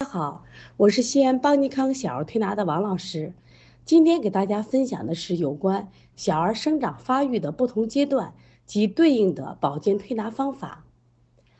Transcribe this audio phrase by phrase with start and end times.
[0.00, 0.44] 大家好，
[0.76, 3.32] 我是西安邦尼康小儿推拿的王老师。
[3.84, 8.32] 今天给大家分享的是有关小儿生长发育的不同阶段
[8.64, 10.84] 及对应的保健推拿方法。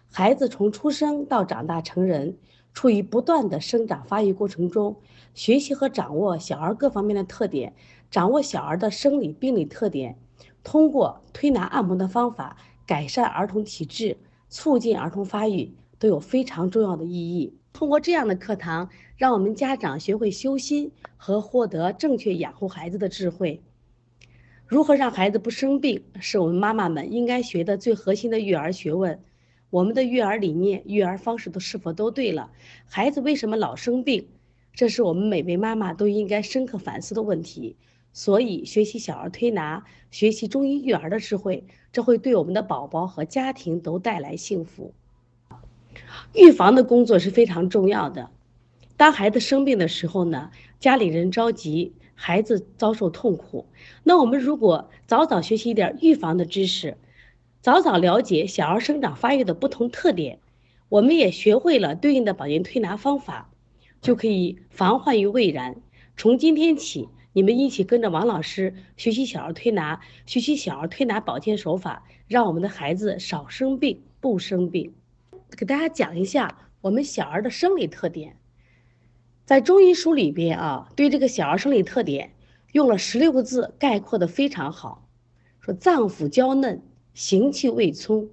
[0.09, 2.39] 孩子从出生到长大成人，
[2.73, 5.01] 处于不断的生长发育过程中，
[5.35, 7.75] 学习和掌握小儿各方面的特点，
[8.09, 10.17] 掌握小儿的生理病理特点，
[10.63, 14.17] 通过推拿按摩的方法改善儿童体质，
[14.49, 17.58] 促进儿童发育，都有非常重要的意义。
[17.73, 23.63] 通过这样的课堂，让我们家长学会修心和获得正确养护孩子的智慧。
[24.67, 29.21] 如何让孩子不生病，是我们妈妈们应该学的最核心的育儿学问。
[29.71, 32.51] 我们的育儿理念、育儿方式都是否都对了？
[32.87, 34.27] 孩子为什么老生病？
[34.73, 37.77] 这是我们每位妈妈都应该深刻反思的问题。
[38.13, 44.93] 所以，学习小儿推拿，学习中医育儿的智慧，这会对我们的宝宝和家庭都带来幸福。
[46.35, 48.31] 预防的工作是非常重要的。
[48.97, 53.67] 当孩子生病的时候呢，家里人着急，孩子遭受痛苦。
[54.03, 56.97] 那我们如果早早学习一点预防的知识，
[57.61, 60.39] 早早了解小儿生长发育的不同特点，
[60.89, 63.51] 我们也学会了对应的保健推拿方法，
[64.01, 65.77] 就可以防患于未然。
[66.17, 74.93] 从今天起，你们一起跟着王老师学习小儿推拿，学习小儿推拿保健手法，让我们的孩子少生病，不生病。
[75.57, 78.37] 给大家讲一下我们小儿的生理特点，
[79.45, 82.33] 在中医书里边啊，对这个小儿生理特点
[82.73, 85.09] 用了十六个字概括的非常好，
[85.61, 86.83] 说脏腑娇嫩，
[87.15, 88.29] 行气未充，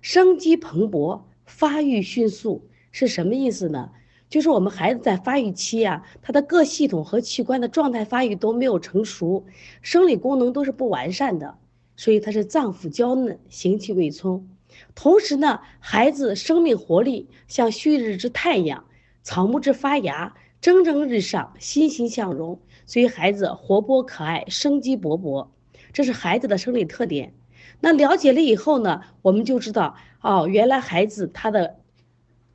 [0.00, 3.90] 生机蓬勃，发育迅速，是什么意思呢？
[4.28, 9.44] 就是我们孩子在发育期啊，他的各系统和器官的状态发育都没有成熟，
[9.82, 11.58] 生理功能都是不完善的，
[11.96, 14.48] 所以他是脏腑娇嫩，行气未充。
[14.94, 18.84] 同时呢，孩子生命活力像旭日之太阳，
[19.22, 25.48] 草木之发芽，蒸蒸日上，欣欣向荣，所以孩子活泼可爱，生机勃勃，
[25.92, 27.34] 这是孩子的生理特点。
[27.80, 31.76] 那了解了以后呢，我们就知道哦，原来孩子他的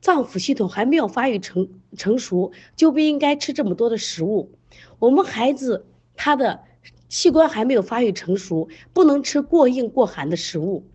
[0.00, 4.52] 脏腑系统还没有发育成成熟，就不应该吃这么多的食物。
[4.98, 6.60] 我们孩子他的
[7.08, 10.86] 器官还没有发育成熟，不能吃过硬过寒的食物。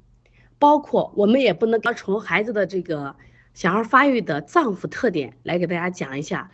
[0.61, 3.15] 包括我们也不能从孩子的这个
[3.55, 6.51] 小孩发育的脏腑特点来给大家讲一下。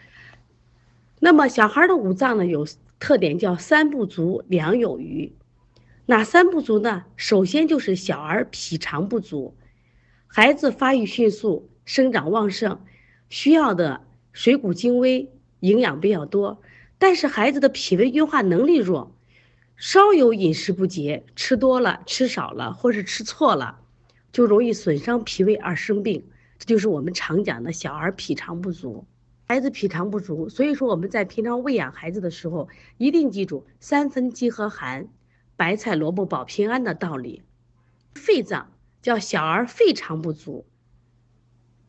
[1.20, 2.66] 那么小孩的五脏呢有
[3.00, 5.36] 特点叫三不足两有余，
[6.06, 7.04] 哪三不足呢？
[7.18, 9.58] 首先就是小儿脾肠不足，
[10.26, 12.80] 孩子发育迅速，生长旺盛，
[13.28, 15.30] 需要的水谷精微，
[15.60, 16.62] 营养比较多，
[16.98, 19.14] 但是孩子的脾胃运化能力弱，
[19.76, 23.82] 稍有饮食不节，吃多了吃少了，或是吃错了。
[24.38, 26.24] 就容易损伤脾胃而生病，
[26.60, 29.04] 这就是我们常讲的小儿脾肠不足。
[29.48, 35.08] 孩子脾肠不足，所以说我们在平常喂养孩子的时候，一定记住三分饥和寒，
[35.56, 37.42] 白菜萝卜保平安的道理。
[38.14, 38.72] 肺脏
[39.02, 40.68] 叫小儿肺肠不足，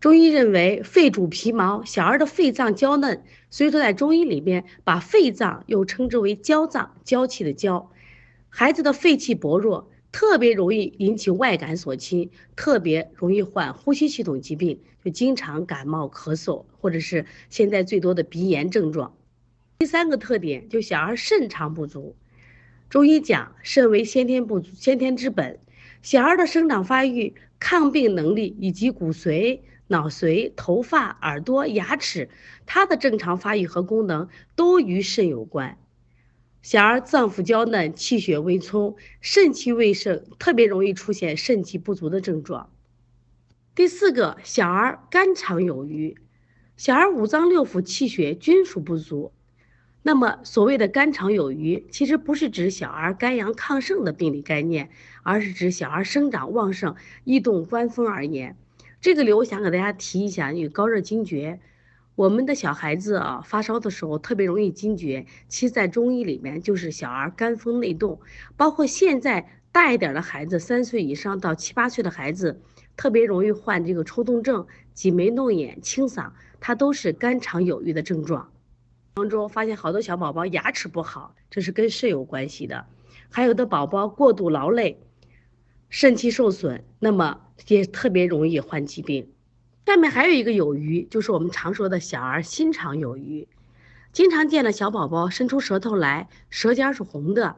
[0.01, 7.91] 中医认为肺主皮毛，小儿的肺脏娇嫩，所以说在中医里边把肺脏又称之为娇脏，娇气的娇。
[8.49, 9.91] 孩子的肺气薄弱。
[10.11, 19.15] 特别容易引起外感所侵，特别容易患呼吸系统疾病，就经常感冒、咳嗽，或者是现在最多的鼻炎症状。
[19.79, 22.17] 第三个特点就小儿肾肠不足，
[22.89, 25.61] 中医讲肾为先天不足，先天之本。
[26.03, 32.31] 小儿的生长发育、抗病能力以及骨髓、脑髓、头发、耳朵、牙齿，
[32.67, 35.77] 它的正常发育和功能都与肾有关。
[36.71, 42.69] 小儿脏腑娇嫩，气血未充，肾气未盛，特别容易出现肾气不足的症状。
[43.75, 46.19] 第四个，小儿肝肠有余，
[46.77, 49.33] 小儿五脏六腑气血均属不足。
[50.03, 54.91] 那么，所谓的肝肠有余，其实不是指小儿肝阳亢盛的病理概念，
[55.23, 58.59] 而是指小儿生长旺盛、易动观风而言。
[59.01, 61.61] 这个里，我想给大家提一下，与高热惊厥。
[62.19, 68.19] 我们的小孩子啊，发烧的时候特别容易惊厥，其实，在中医里面就是小儿肝风内动，
[68.57, 72.61] 包括现在大一点的孩子，三岁以上到七八岁的孩子，
[72.97, 78.51] 特别容易患这个抽动症、挤眉弄眼、清嗓，它都是肝肠有余的症状。
[79.15, 82.85] 当中发现好多小宝宝牙齿不好，这是跟肾有关系的；
[83.31, 85.01] 还有的宝宝过度劳累，
[85.89, 89.31] 肾气受损，那么也特别容易患疾病。
[89.89, 93.49] 下面还有一个有余，就是我们常说的小儿心肠有余，
[94.13, 97.57] 经常见的小宝宝伸出舌头来，舌尖是红的，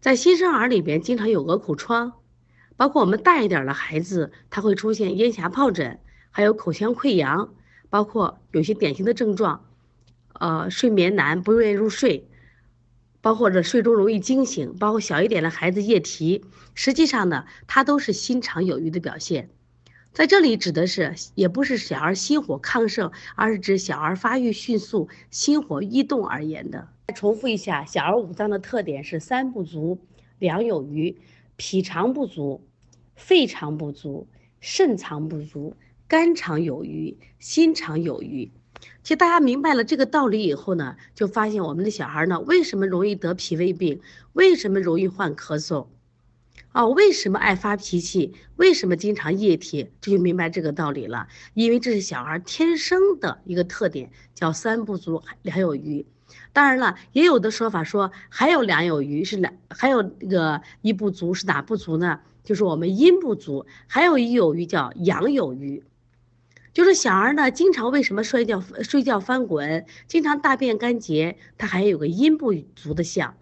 [0.00, 2.14] 在新生儿里边经常有鹅口疮，
[2.76, 6.00] 包括我们大一点的孩子，他会出现咽峡疱疹，
[6.32, 7.54] 还有口腔溃疡，
[7.90, 9.64] 包括有些典型的症状，
[10.32, 12.28] 呃，睡眠难，不愿意入睡，
[13.20, 16.44] 包括这睡中容易惊醒，包括小一点的孩子夜啼，
[16.74, 19.50] 实际上呢，它都是心肠有余的表现。
[20.16, 26.88] 在这里指的是，也不是小儿心火亢盛，而是指小儿发育迅速、心火易动而言的。
[27.14, 29.98] 重复一下，小儿五脏的特点是三不足，
[30.38, 31.18] 两有余：
[31.56, 32.62] 脾肠不足、
[33.14, 34.26] 肺肠不足、
[34.58, 35.76] 肾肠不足、
[36.08, 38.50] 肝肠有余、心肠有余。
[39.02, 44.00] 其实大家明白了这个道理以后呢，就发现我们的小孩呢，为什么容易得脾胃病？
[44.32, 45.88] 为什么容易患咳嗽？
[46.76, 48.34] 哦，为什么爱发脾气？
[48.56, 49.88] 为什么经常夜啼？
[50.02, 51.26] 这就明白这个道理了。
[51.54, 56.04] 因为这是小孩天生的一个特点，叫三不足，两有余。
[56.52, 59.54] 当然了，也有的说法说还有两有余是哪？
[59.70, 62.20] 还有那个一不足是哪不足呢？
[62.44, 63.64] 就是我们阴不足。
[63.86, 65.82] 还有一有余叫阳有余，
[66.74, 73.34] 就是小孩呢经常为什么睡觉睡觉翻滚，经常大便干结，他还有个阴不足的象。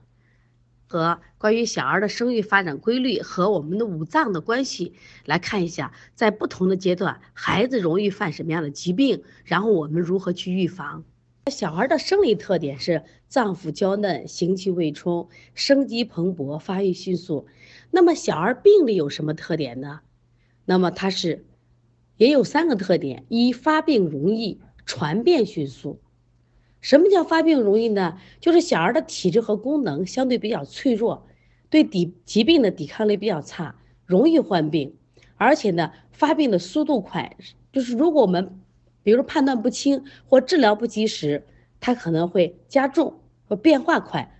[0.94, 4.92] 和关于小儿的生育发展规律和我们的五脏的关系
[5.24, 11.02] 来看一下，在不同的阶段，孩子容易犯什么样的疾病，然后我们如何去预防。
[11.50, 17.48] 小孩的生理特点是脏腑娇嫩，形气未充，生机蓬勃，发育迅速。
[17.90, 19.98] 那么小儿病理有什么特点呢？
[20.64, 21.44] 那么它是
[22.18, 25.98] 也有三个特点：一发病容易，传变迅速。
[26.84, 28.20] 什么叫发病容易呢？
[28.40, 31.26] 就是小儿的体质和功能相对比较脆弱，
[31.70, 34.94] 对抵疾病的抵抗力比较差，容易患病，
[35.38, 37.38] 而且呢发病的速度快。
[37.72, 38.60] 就是如果我们，
[39.02, 41.46] 比如判断不清或治疗不及时，
[41.80, 44.38] 它可能会加重和变化快。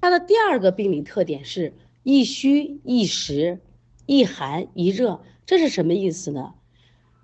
[0.00, 3.58] 它的第二个病理特点是易虚易实，
[4.06, 6.54] 易寒易热，这是什么意思呢？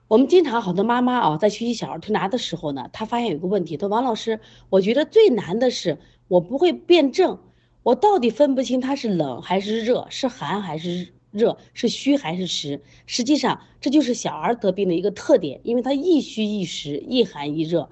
[0.08, 4.38] 我们经常好多妈妈啊，在学习小儿推拿的时候呢，她发现有个问题，说王老师，
[4.70, 5.98] 我觉得最难的是
[6.28, 7.40] 我不会辩证，
[7.82, 12.80] 我到底分不清它是冷还是热，是寒还是热，是虚还是实。
[13.06, 17.90] 实际上，这就是小儿得病的一个特点，因为它易虚易实，易寒易热，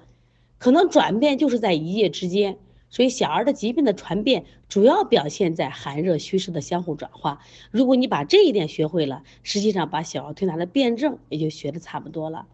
[0.57, 2.59] 可能转变就是在一夜之间。
[2.95, 7.41] 所以小儿的疾病的传变主要表现在寒热虚实的相互转化。
[7.69, 12.47] 如果你把这一点学会了，实际上把小儿推拿的辩证也就学的差不多了。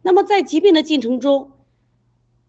[0.00, 1.50] 那么在疾病的进程中，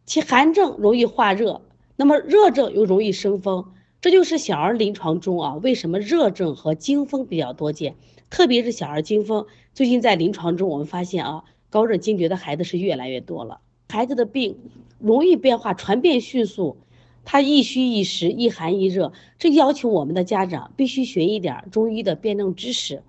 [0.05, 1.63] 其寒症容易化热，
[1.95, 7.95] 那么热症又容易生风，这就是小儿临床中啊为什么热症和惊风比较多见，
[8.29, 9.47] 特别是小儿惊风。
[9.73, 13.59] 最近在临床中我们发现啊，高热惊厥的孩子是越来越多了，
[13.89, 14.59] 孩子的病
[14.99, 16.77] 容易变化，传变迅速。
[17.25, 23.01] 它一虚一实，一寒一热，这要求我们的家长必须学一点中医的辩证知识。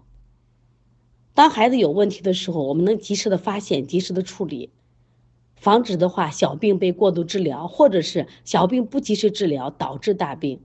[1.35, 4.71] 当孩子有问题的时候，我们能及时的发现，及时的处理，
[5.57, 10.61] 防止的话小病被过度治疗，或者是小病不及时治疗导致大病。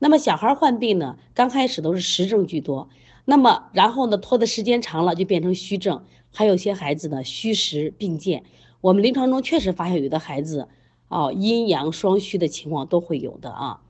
[0.00, 2.88] 那么小孩患病呢，刚开始都是实症居多，
[3.24, 8.42] 那么然后呢拖的时间长了就变成虚症，还有些孩子呢虚实并见。
[8.80, 10.68] 我们临床中确实发现有的孩子。
[11.10, 13.82] 哦，阴阳双虚的情况都会有的啊！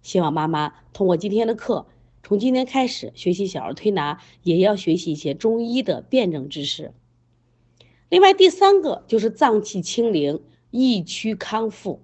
[0.00, 1.86] 希望妈妈通过今天的课，
[2.22, 6.92] 从今天开始学习小儿推拿，也要学习一些中医的辩证知识。
[8.08, 10.40] 另外，第三个就是脏气清零，
[10.70, 12.00] 益祛康复。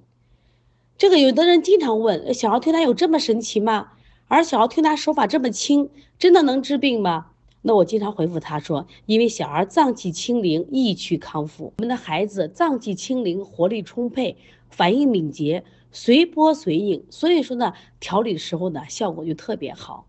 [0.99, 3.93] 这个有的人经常问：小儿推拿有这么神奇吗？
[4.27, 7.27] 而小儿推拿手法这么轻，真的能治病吗？
[7.63, 11.73] 那我经常回复他说：因为小儿脏气清零，益祛康复。
[11.77, 14.37] 我们的孩子脏气清零，活力充沛。
[14.77, 20.09] 反应敏捷，随波随应，所以说呢，调理的时候呢，效果就特别好。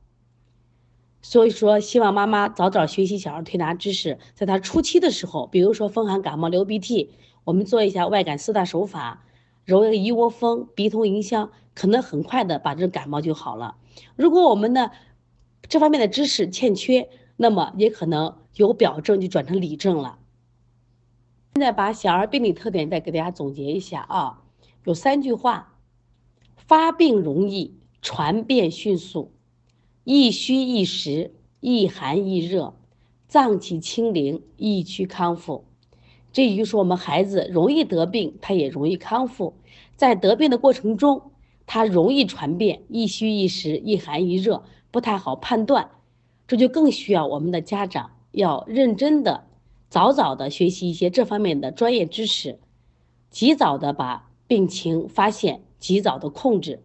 [1.21, 7.11] 所以说，希望妈妈早早学习小儿推拿知识，在他初期的时候，比如说风寒感冒、流鼻涕，
[7.43, 9.23] 我们做一下外感四大手法，
[9.65, 13.77] 揉一个一窝蜂、鼻通迎香，可能很快的把这感冒就好了。
[14.15, 14.89] 如果我们呢
[15.69, 17.07] 这方面的知识欠缺，
[17.37, 20.17] 那么也可能由表症就转成里症了。
[21.53, 24.41] 现在把小儿病理特点再给大家总结一下啊。
[24.85, 25.73] 有三句话：
[26.55, 27.73] 发病容易，
[28.03, 29.31] 传变迅速，
[30.03, 32.75] 易虚易实，易寒易热，
[33.27, 35.65] 脏气清零，易祛康复。
[36.31, 39.55] 这也就是我们孩子容易得病，他也容易康复。
[39.95, 41.31] 在得病的过程中，
[41.65, 45.89] 他容易传变，易虚易实，易寒易热，不太好判断。
[46.47, 49.47] 这就更需要我们的家长要认真的、
[49.89, 52.59] 早早的学习一些这方面的专业知识，
[53.31, 54.24] 及早的把。
[54.47, 56.83] 病情发现，及早的控制，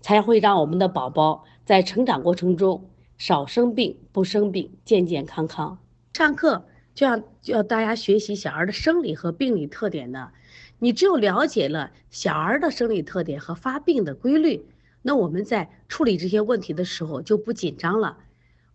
[0.00, 2.88] 才会让我们的宝宝在成长过程中
[3.18, 5.78] 少生病、不生病，健健康康。
[6.12, 10.30] 上课就像要大家学习小儿的生理和病理特点呢，
[10.78, 14.66] 你只有了解了小儿的生理特点和发病的规律，
[15.02, 18.18] 那我们在处理这些问题的时候就不紧张了。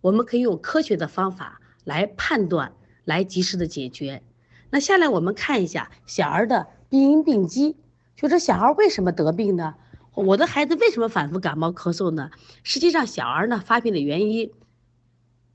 [0.02, 2.74] 我们可以用科学的方法来判断，
[3.06, 4.22] 来及时的解决。
[4.70, 7.78] 那下来我们看一下小儿的病因病机，
[8.18, 9.76] 就是小孩为什么得病呢？
[10.14, 12.32] 我的孩子为什么反复感冒咳嗽呢？
[12.64, 14.52] 实际上，小儿呢发病的原因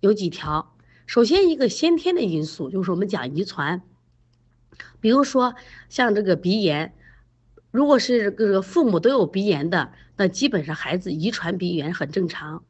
[0.01, 0.75] 有几条。
[1.05, 3.83] 首先，一个先天的因素就是我们讲遗传，
[4.99, 5.55] 比如说
[5.91, 6.95] 像这个鼻炎，
[7.71, 12.65] 如果是这个父母都有鼻炎的，那基本上孩子遗传鼻炎很正常。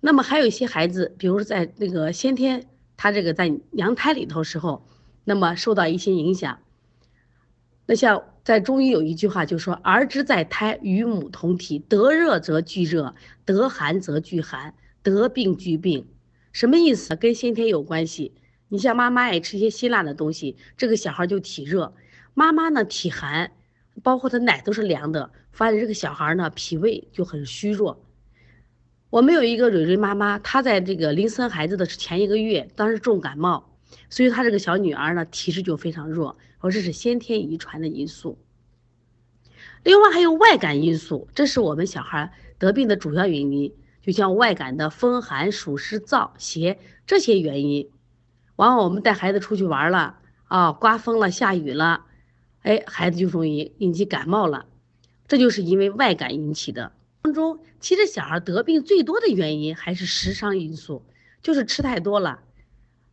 [0.00, 2.64] 那么还有一些孩子，比如在那个先天
[2.96, 4.86] 他这个在娘胎里头时候，
[5.24, 6.60] 那么受到一些影响。
[7.86, 13.14] 那像在中医有一句话，就说儿之在胎，与母同体，得热则聚热，
[13.44, 16.06] 得寒则聚寒，得病聚病。
[16.52, 17.14] 什么意思？
[17.16, 18.32] 跟先天有关系。
[18.68, 21.92] 你像妈妈爱吃一些辛辣的东西，这个小孩就体热；
[22.32, 23.52] 妈妈呢体寒，
[24.02, 28.04] 包括他奶都是凉的，发现这个小孩呢脾胃就很虚弱。
[29.10, 33.70] 我们有一个蕊蕊妈妈，她在这个临生孩子的前一个月，当时重感冒。
[34.10, 38.38] 所以她这个小女儿呢，体质就非常弱，说这是先天遗传的因素。
[39.82, 47.90] 另外还有外感因素，这是我们小孩得病的主要原因，就像外感的风寒暑湿燥邪这些原因。
[48.56, 52.06] 往往我们带孩子出去玩了啊，刮风了下雨了，
[52.62, 54.64] 哎，孩子就容易引起感冒了，
[55.28, 56.92] 这就是因为外感引起的。
[57.20, 61.02] 当中其实小孩得病最多的原因还是食伤因素，
[61.42, 62.40] 就是吃太多了。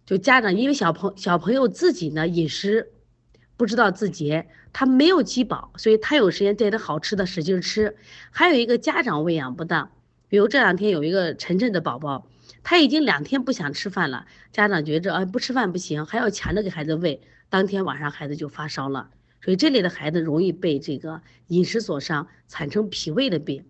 [0.06, 2.94] 就家长因为小朋小朋友自己呢饮食
[3.62, 7.96] 不知道自节，他没有饥饱，所以他有时间带着好吃的使劲吃。
[8.32, 9.92] 还有一个家长喂养不当，
[10.30, 12.28] 比如这两天有一个晨晨的宝宝，
[12.64, 19.12] 他已经两天不想吃饭了，家长觉着啊不吃饭不行，还要抢着给孩子喂，当天晚上孩子就发烧了。
[19.44, 23.66] 所以这类的孩子容易被这个饮食所伤，产生脾胃的病。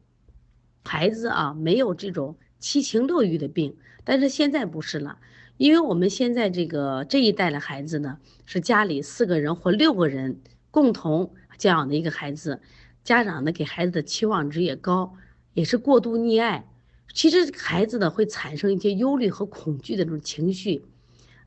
[0.86, 5.18] 孩子啊没有这种七情六欲的病，但是现在不是了。
[5.62, 10.42] 因为我们现在这个这一代的孩子呢，是家里四个人或六个人
[10.72, 12.60] 共同教养的一个孩子，
[13.04, 15.14] 家长呢给孩子的期望值也高，
[15.54, 16.68] 也是过度溺爱，
[17.14, 20.84] 其实孩子呢会产生一些忧虑和恐惧的这种情绪。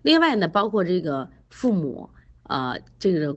[0.03, 2.09] 另外呢，包括这个父母
[2.45, 3.37] 啊，这个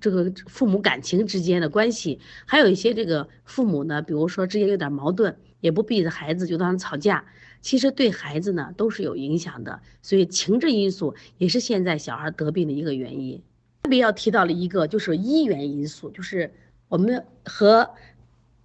[0.00, 7.24] 这个父母感情之间的关系，还有一些这个父母呢，比如说之间有点矛盾，也不逼着孩子就当吵架。
[7.62, 13.40] 其实对孩子呢都是有影响的，所以情志因素也是现在小孩得病的一个原因。
[13.84, 16.52] 特别要提到了一个就是医源因素，就是
[16.88, 17.90] 我们和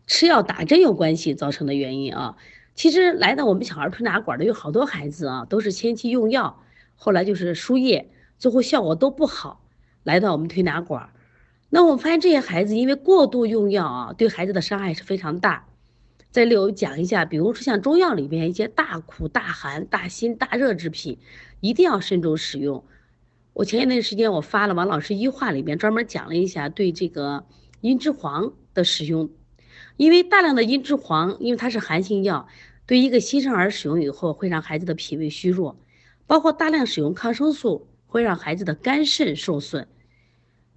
[0.06, 2.36] 吃药打针有关系造成的原因啊。
[2.76, 6.62] 其实来到我们小儿推拿馆的有好多孩子啊，都是前期用药，
[6.96, 9.64] 后来就是输液，最后效果都不好，
[10.04, 11.10] 来到我们推拿馆。
[11.70, 15.68] 那我发现这些孩子因为过度用药啊，对孩子的伤害是非常大。
[16.32, 21.18] 再留讲一下，比如说像中药里边一些大苦、大寒、大辛、大热之品，
[21.62, 22.84] 一定要慎重使用。
[23.54, 27.46] 我前一段时间我发了王老师医话里边专门讲了一下对这个
[27.82, 29.32] 茵栀黄的使用，
[29.96, 32.48] 因为大量的茵栀黄，因为它是寒性药，
[32.86, 35.80] 对一个新生儿使用以后会让孩子的脾胃虚弱，
[36.28, 39.88] 包括大量使用抗生素会让孩子的肝肾受损，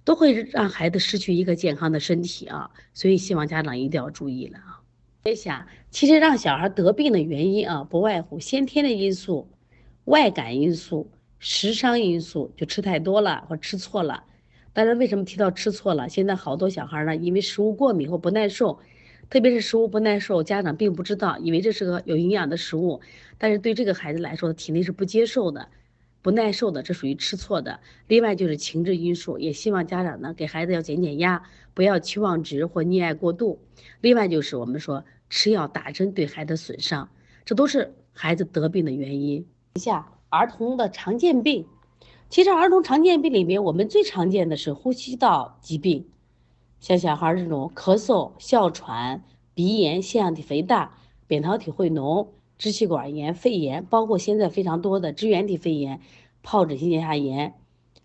[0.03, 4.80] 都会让孩子失去一个健康的身体啊，所以希望家长一定要注意了啊。
[5.23, 9.47] 别想，其实让小孩得病的原因啊，不外乎先天的因素、
[10.05, 14.23] 外感因素、食伤因素，就吃太多了或吃错了。
[14.73, 16.09] 但是为什么提到吃错了？
[16.09, 18.79] 现在好多小孩呢，因为食物过敏或不耐受，
[19.29, 23.01] 特别是食物不耐受，家长并不知道，以为这是个有营养的食物，
[23.37, 25.67] 但是对这个孩子来说，体内是不接受的、
[26.21, 27.79] 不耐受的，这属于吃错的。
[28.07, 33.59] 另外就是情志因素，也希望家长呢给孩子要减减压，不要期望值或溺爱过度。
[34.01, 37.09] 另外就是我们说吃药打针对孩子损伤，
[37.45, 39.45] 这都是孩子得病的原因。
[39.75, 41.65] 一下儿童的常见病，
[42.29, 46.07] 其实儿童常见病里面，我们最常见的是呼吸道疾病，
[46.79, 49.23] 像小孩这种咳嗽、哮喘、
[49.53, 52.27] 鼻炎、腺样体肥大、扁桃体会脓、
[52.61, 55.99] 支气管炎、肺炎，包括现在非常多的支原体肺炎、
[56.43, 57.55] 疱疹性结痂炎，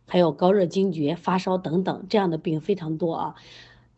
[0.06, 3.34] 还有高热惊厥、发烧等等，这样的病非常多啊。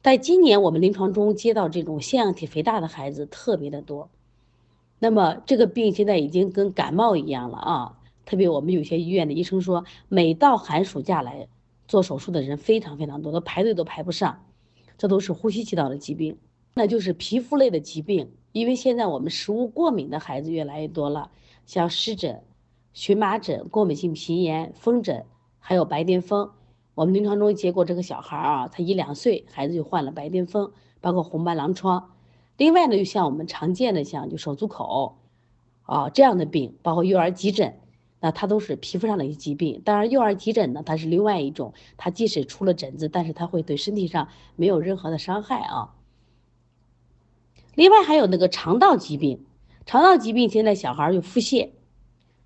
[0.03, 4.11] 在今年，我们临床中接到这种腺样体肥大的孩子特别的多。
[4.99, 7.99] 那么这个病现在已经跟感冒一样了啊！
[8.27, 11.47] 特别我们有些医院的医生说，每到寒暑假来
[11.87, 14.45] 做手术的人非常非常多，都排队都排不上。
[14.97, 16.37] 这都是呼吸气道的疾病，
[16.75, 18.33] 那就是皮肤类的疾病。
[18.59, 21.31] 因为现在我们食物过敏的孩子越来越多了，
[21.65, 22.43] 像湿疹、
[22.93, 25.25] 荨麻疹、过敏性皮炎、风疹、
[25.61, 26.51] 还有白癜风。
[26.97, 32.11] 我们临床中接过这个小孩啊，他一两岁，孩子就患了白癜风，包括红斑狼疮。
[32.57, 35.19] 另外呢，就像我们常见的像就手足口，
[35.83, 37.79] 啊这样的病，包括幼儿急疹，
[38.19, 39.81] 那它都是皮肤上的一些疾病。
[39.85, 45.95] 当然，幼儿急疹呢，它是另外一种，它即使出了疹子，但是它会对身体上没有任何的伤害啊。
[47.79, 49.45] 另外还有那个肠道疾病，
[49.87, 51.71] 肠道疾病现在小孩儿有腹泻，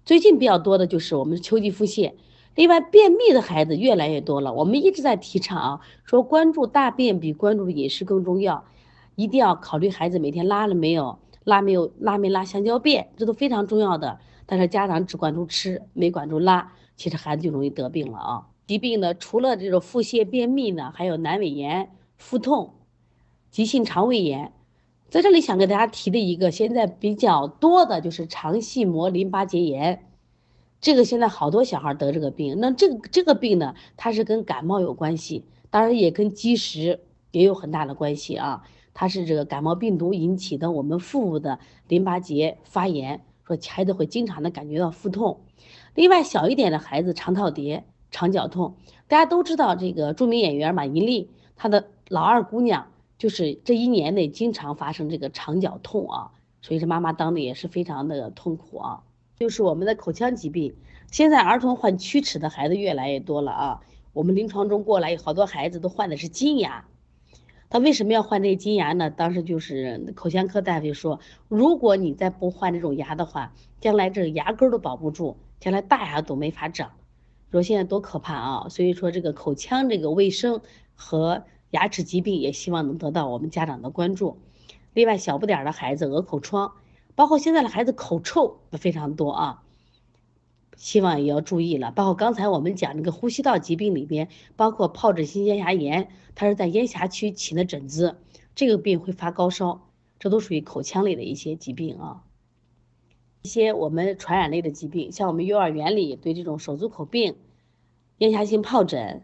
[0.05, 2.13] 最近比较多的就是我们秋季腹泻。
[2.55, 8.67] 另外，便秘的孩子越来越多了，我们一直在提倡啊，说关注大便比关注饮食更重要。
[9.15, 14.19] 一定要考虑孩子每天拉了没有，拉没有拉没拉香蕉便，这都非常重要的。
[14.45, 18.49] 但是家长只管住吃，没管住拉，其实孩子就容易得病了啊。
[18.67, 22.75] 疾病呢，除了这种腹泻、便秘呢，还有阑尾炎、腹痛、
[23.51, 24.53] 急性肠胃炎。
[25.13, 30.07] 在这里想给大家提的一个现在比较多的就是肠系膜淋巴结炎，
[30.81, 32.59] 这个现在好多小孩得这个病。
[32.59, 37.01] 那这个这个病呢，它是跟感冒有关系，当然也跟积食
[37.31, 38.63] 也有很大的关系啊。
[38.95, 45.41] 它是这个感冒病毒引起的，我们腹部的淋巴结发炎，说孩子会经常的感觉到腹痛。
[45.95, 48.77] 另外，小一点的孩子肠套叠、肠绞痛，
[49.09, 52.87] 大家都知道这个著名演员马伊琍，她的老二姑娘
[53.23, 59.05] 就是这一年内经常发生这个肠绞痛啊，所以这妈妈当的也是非常的痛苦啊。
[59.39, 60.75] 就是我们的口腔疾病，
[61.09, 63.81] 现在儿童患龋齿的孩子越来越多了啊，
[64.13, 66.85] 我们临床中过来有好多孩子都患的是金牙。
[67.71, 69.09] 他为什么要换这个金牙呢？
[69.09, 76.91] 当时就是口腔科大夫说，如果你再不换这种牙的话，将来这个牙根都保不住，将来大牙都没法长。
[77.53, 78.69] 说现在多可怕啊！
[78.69, 80.61] 所以说这个口腔这个卫生
[80.97, 84.39] 和牙齿疾病也希望能得到我们家长的关注。
[84.95, 86.73] 另外小不点儿的孩子鹅口疮，
[87.17, 89.65] 包括现在的孩子口臭非常多啊。
[90.77, 98.17] 希望也要注意了，包括刚才我们讲那个呼吸道疾病里边，包括疱疹性咽峡炎，它是在咽峡区起的疹子，
[98.55, 102.25] 这个病会发高烧，这都属于口腔类的一些疾病啊。
[103.43, 107.37] 一些我们传染类的疾病，像我们幼儿园里对这种手足口病、
[108.19, 109.23] 咽峡性疱疹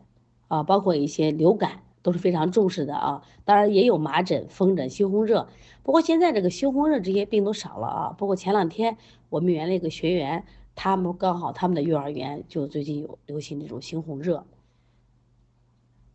[0.49, 3.23] 啊，包括一些流感都是非常重视的啊。
[3.45, 5.49] 当然也有麻疹、风疹、猩红热，
[5.83, 8.15] 不过现在这个猩红热这些病都少了啊。
[8.19, 8.97] 不过前两天
[9.29, 10.45] 我们原来一个学员。
[10.81, 14.47] 他们刚好他们的幼儿园就最近有流行这种猩红热。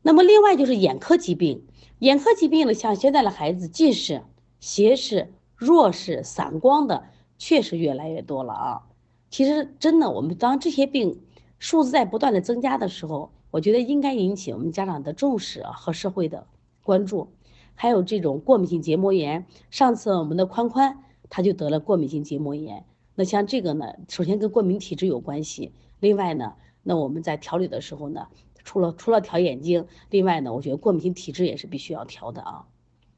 [0.01, 1.65] 那么另外就是眼科疾病，
[1.99, 4.21] 眼科疾病呢，像现在的孩子近视、
[4.61, 7.03] 斜视、弱视、散光的
[7.37, 8.83] 确实越来越多了啊。
[9.29, 11.19] 其实真的，我们当这些病
[11.59, 16.47] 数字在不断的增加的时候，我觉得应该引起我们家长的重视和社会的
[16.81, 17.29] 关注。
[17.75, 22.83] 还有这种过敏性结膜炎，上次我们的宽宽他就得了过敏性结膜炎。
[23.13, 25.71] 那像这个呢，首先跟过敏体质有关系。
[25.99, 28.25] 另外呢，那我们在调理的时候呢，
[28.63, 32.65] 除了除了调眼睛，另外呢，我觉得过敏性体质也是必须要调的啊。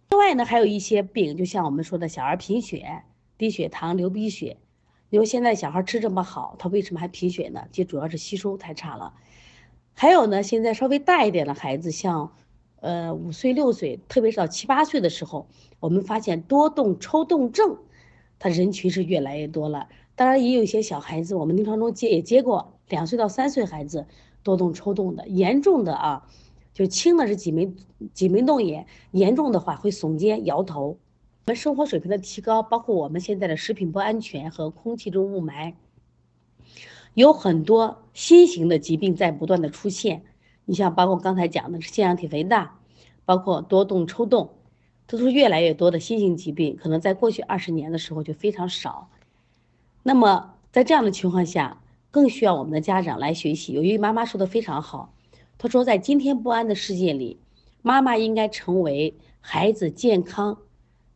[0.10, 3.04] 另外呢，还有一些病，就像我们说的小儿贫血、
[3.38, 4.58] 低血糖、流鼻血。
[5.12, 7.68] 你说现在小孩吃这么好，他为什么还贫血呢？
[7.72, 9.14] 其实主要是吸收太差了。
[9.98, 12.34] 还有呢，现在稍微大一点的孩子，像
[12.82, 15.48] 呃五岁六岁，特别是到七八岁的时候，
[15.80, 17.78] 我们发现多动抽动症。
[18.38, 24.06] 他人群是越来越多了，当然也有一些小孩子，我们临床中接也接过两岁到三岁孩子
[24.44, 26.28] 多动抽动的，严重的啊，
[26.74, 27.74] 就轻的是挤眉
[28.14, 30.98] 挤眉弄眼，严重的话会耸肩摇头。
[31.48, 35.76] 我们生活水平的提高，包括我们现在的食品不安全和空气中雾霾，
[37.16, 40.24] 有很多新型的疾病在不断的出现。
[40.66, 42.80] 你像包括刚才讲的是腺样体肥大，
[43.26, 44.52] 包括多动抽动。
[45.08, 49.10] 这都是越来越多的新型疾病，可能在过去二十年的时候就非常少。
[50.02, 53.74] 那么在这样的情况下，更需要我们的家长来学习。
[53.74, 55.14] 有一位妈妈说的非常好，
[55.58, 57.38] 她说在今天不安的世界里，
[57.84, 60.58] 妈妈应该成为孩子健康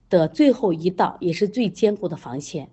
[0.08, 2.70] 的最后一道，也是最坚固的防线。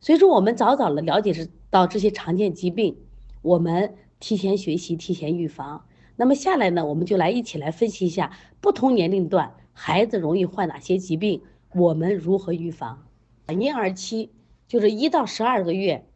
[0.00, 2.96] 所以说，我们早早的了解是到这些常见疾病，
[3.42, 5.84] 我们提前学习，提前预防。
[6.16, 9.54] 那么下来呢，我们就来一起来分析一下不同年龄段。
[9.72, 11.42] 孩子容易患哪些疾病？
[11.74, 13.06] 我们如何预防？
[13.48, 14.30] 婴儿期
[14.66, 16.06] 就是一到十二个月。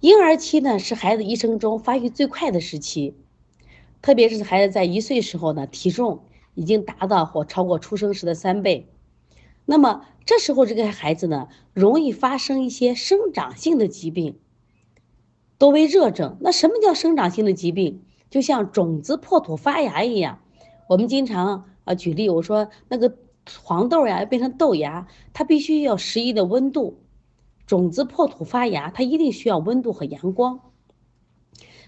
[0.00, 3.14] 婴儿期呢是孩子一生中发育最快的时期，
[4.00, 6.20] 特别是孩子在一岁时候呢，体重
[6.54, 8.86] 已经达到或超过出生时的三倍。
[9.64, 14.38] 那么这时候这个孩子呢，容易发生一些生长性的疾病，
[15.58, 16.36] 多为热症。
[16.40, 18.02] 那什么叫生长性的疾病？
[18.30, 20.40] 就像种子破土发芽一样，
[20.88, 21.70] 我们经常。
[21.84, 23.14] 啊，举例我说那个
[23.62, 26.98] 黄豆呀要变成豆芽，它必须要适宜的温度，
[27.66, 30.60] 种子破土发芽，它一定需要温度和阳光。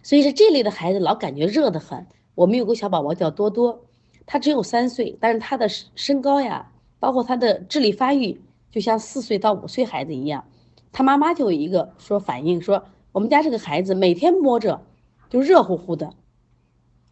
[0.02, 2.06] 所以说这类的孩子老感觉热得很。
[2.34, 3.86] 我们有个小宝宝叫多多，
[4.26, 6.70] 他只有三岁，但是他的身高呀，
[7.06, 8.40] 包括他的智力发育，
[8.72, 10.44] 就像四岁到五岁孩子一样。
[10.90, 14.82] 他妈妈就有一个说反应说，我们家这个孩子每天摸着
[15.30, 16.14] 就热乎乎的，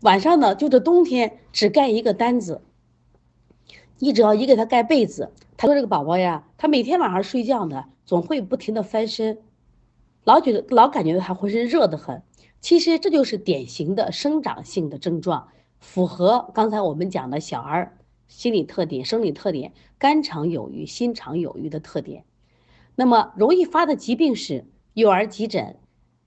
[0.01, 2.61] 晚上呢就这冬天只盖一个单子，
[4.01, 9.39] 你只要一给他盖被子，他说这个宝宝呀，他每天晚上睡觉呢总会不停的翻身。
[10.25, 12.21] 老觉得老感觉到他浑身热得很，
[12.61, 15.47] 其实这就是典型的生长性的症状，
[15.79, 22.25] 符合刚才我们讲的小儿心理特点、生理特点，肝肠有余、心肠有余的特点。
[22.97, 25.77] 那么容易发的疾病是幼儿急诊、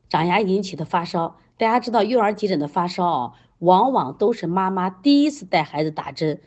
[0.10, 1.38] 长牙引起的发烧。
[1.58, 6.40] 大家知道幼儿急诊的发烧啊，往往都是妈妈第一次带孩子打针，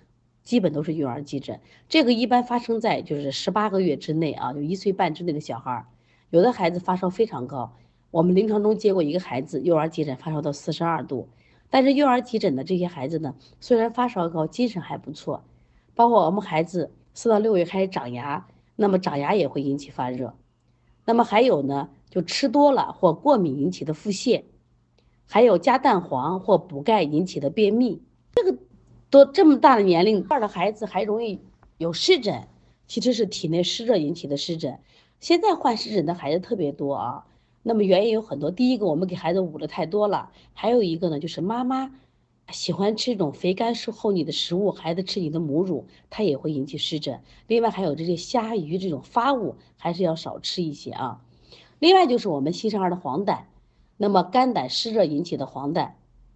[0.44, 1.58] 基本都是幼儿急诊。
[1.88, 5.86] 这个一般发生在就是十八个月之内啊，就一岁半之内的小孩儿。
[6.30, 7.74] 有的孩子发烧非常高，
[8.12, 11.28] 我们临床中接过一个孩子，幼儿急诊发烧到四十二度。
[11.70, 15.44] 但是幼儿急诊的这些孩子呢，虽然发烧高，精神还不错。
[15.94, 20.34] 包括我们孩子四到六月开始长牙，那么长牙也会引起发热。
[21.04, 24.42] 那么还有呢，就吃多了或过敏引起的腹泻，
[25.26, 28.02] 还有加蛋黄或补钙引起的便秘。
[28.34, 28.58] 这个
[29.10, 31.40] 都这么大的年龄段的孩子还容易
[31.78, 32.48] 有湿疹，
[32.86, 34.78] 其实是体内湿热引起的湿疹。
[35.18, 37.26] 现在患湿疹的孩子特别多啊，
[37.62, 38.50] 那么原因有很多。
[38.50, 41.92] 第一个，我们给孩子捂的太多了；还有一个呢，就是妈妈
[42.50, 47.20] 喜欢吃这种肥甘厚腻的食物，孩子吃你的母乳，它也会引起湿疹。
[47.46, 51.20] 另外还有这些虾鱼这种发物，还是要少吃一些啊。
[51.78, 53.40] 另外就是我们新生儿的黄疸，
[53.96, 55.90] 那么肝胆湿热引起的黄疸。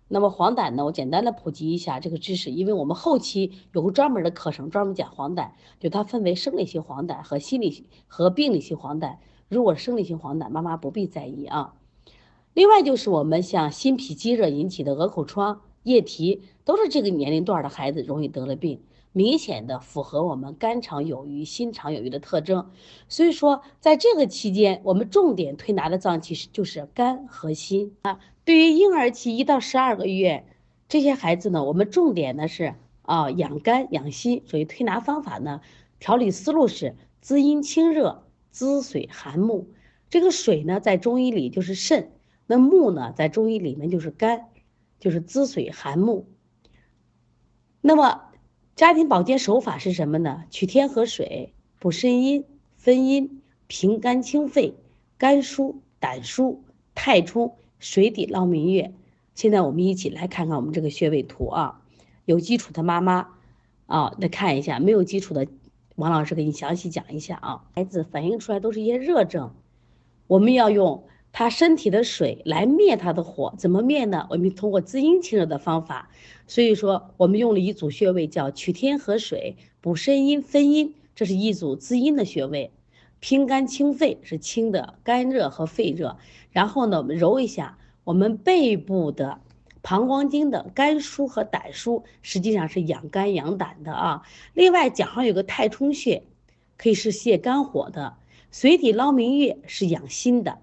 [0.06, 0.84] 那么黄疸呢？
[0.84, 9.16] 我简单的普及一下这个知识，因为我们后期有个专门的课程，专门讲黄疸，就它分为生理性黄疸和心理和病理性黄疸。
[9.48, 11.74] 如果生理性黄疸，妈妈不必在意啊。
[12.54, 18.80] 另外就是我们像心脾积热引起的鹅口疮、液啼，都是这个年龄段的孩子容易得了病。
[19.16, 22.70] 明显的符合我们肝肠有余、心肠有余的特征，
[23.08, 28.18] 所以说在这个期间，我们重点推拿的脏器是就是肝和心啊。
[28.44, 30.44] 对于婴儿期一到十二个月
[30.88, 35.60] 这些孩子呢，我们重点呢是啊养肝养心，所以推拿方法呢，
[36.00, 38.24] 调理思路是滋阴清热、
[38.54, 39.68] 滋水涵木。
[40.08, 42.12] 这个水呢，在中医里就是肾，
[42.46, 44.46] 那木呢，在中医里面就是肝，
[45.00, 46.28] 就是滋水涵木。
[47.80, 48.30] 那么。
[48.76, 50.46] 家庭保健手法是什么呢？
[50.50, 52.44] 取天河水，补肾阴、
[52.76, 54.74] 分阴、平肝清肺、
[55.16, 58.92] 肝疏胆疏、太冲、水底捞明月。
[59.36, 61.82] 现在我们一起来看看我们这个穴位图啊。
[62.24, 63.28] 有基础的妈妈
[63.86, 65.46] 啊，来看一下；没有基础的，
[65.96, 67.64] 王老师给你详细讲一下啊。
[67.74, 69.54] 孩子反映出来都是一些热症，
[70.26, 71.04] 我们要用。
[71.36, 74.28] 他身体的水来灭他的火，怎么灭呢？
[74.30, 76.08] 我们通过滋阴清热的方法。
[76.46, 82.70] 所以说，我们用了一组穴位，叫取天河水，补肾阴分阴，这是一组滋阴的穴位。
[83.18, 86.18] 平肝清肺是清的肝热和肺热。
[86.52, 89.40] 然后呢，我们揉一下我们背部的
[89.84, 94.22] 膀胱经的肝腧和胆腧，实际上是养肝养胆的啊。
[94.54, 96.22] 另外，脚上有个太冲穴，
[96.78, 98.14] 可以是泻肝火的。
[98.50, 100.58] 水底捞明月是养心的。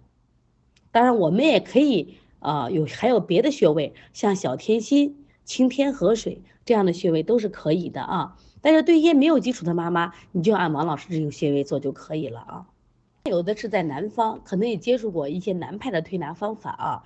[0.92, 8.38] 当然，我们也可以啊，有还有别的穴位，像小天心、清天河水这样的穴位都是可以的啊。
[8.60, 12.66] 但是对一些没有基础的妈妈，你就按王老师这个穴位做就可以了啊。
[13.26, 17.04] 有的是在南方，可能也接触过一些南派的推拿方法啊。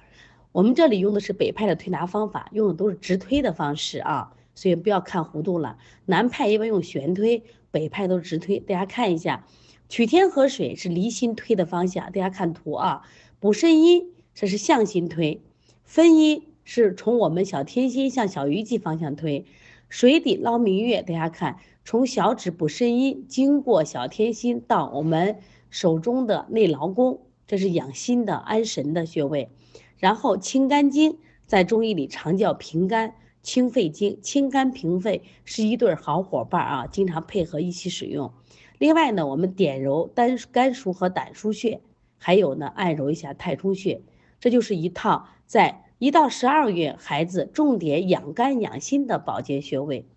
[0.55, 5.77] 我们这里用的是北派的推拿方法，用的都是直推的方式啊，所以不要看弧度了。
[6.05, 8.59] 南派一般用悬推，北派都是直推。
[8.59, 9.45] 大家看一下，
[9.89, 13.01] 取天河水是离心推的方向，大家看图啊。
[13.41, 15.41] 补肾阴，这是向心推；
[15.83, 19.43] 分阴是从我们小天心向小鱼际方向推；
[19.89, 25.39] 水底捞明月，大家看，从小指补肾阴，经过小天心到我们
[25.69, 29.49] 手中的内劳宫，这是养心的、安神的穴位。
[29.97, 38.31] 然后清肝经，在中医里常叫平肝、清肺经，清肝平肺是一对好伙伴啊，经常配合一起使用。
[38.77, 41.81] 另外呢，我们点揉肝肝腧和胆腧穴。
[42.17, 44.01] 还有呢，按揉一下太冲穴，
[44.39, 50.07] 这就是一套在一到十二月孩子重点养肝养心的保健穴位。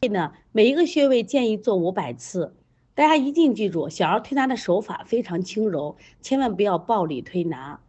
[0.00, 2.54] 所以呢，每一个穴位建议做五百次。
[2.94, 7.80] 大家一定记住，小儿推拿的手法非常轻柔，千万不要暴力推拿，